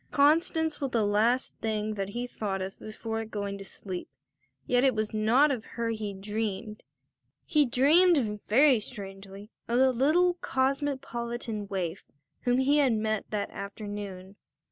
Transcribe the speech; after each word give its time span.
Constance 0.09 0.81
was 0.81 0.89
the 0.89 1.05
last 1.05 1.53
thing 1.61 1.93
that 1.93 2.09
he 2.09 2.25
thought 2.25 2.59
of 2.59 2.79
before 2.79 3.23
going 3.23 3.59
to 3.59 3.63
sleep; 3.63 4.09
yet 4.65 4.83
it 4.83 4.95
was 4.95 5.13
not 5.13 5.51
of 5.51 5.63
her 5.77 5.89
he 5.91 6.11
dreamed. 6.11 6.81
He 7.45 7.67
dreamed, 7.67 8.41
very 8.47 8.79
strangely, 8.79 9.51
of 9.67 9.77
the 9.77 9.91
little 9.93 10.33
cosmopolitan 10.41 11.67
waif 11.67 12.03
whom 12.45 12.57
he 12.57 12.77
had 12.79 12.93
met 12.93 13.29
that 13.29 13.51
afternoon. 13.51 14.37